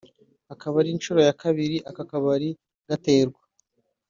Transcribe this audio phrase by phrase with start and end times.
[0.53, 2.49] ikaba ari inshuro ya kabiri aka kabari
[2.87, 3.41] gaterwa